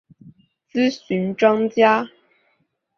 [0.71, 2.09] 咨询专家